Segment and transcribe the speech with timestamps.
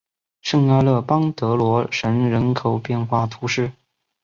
[0.41, 3.71] 圣阿勒邦德罗什人口变化图示